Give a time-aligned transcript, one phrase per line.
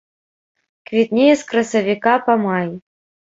[0.91, 2.67] Квітнее з красавіка па май.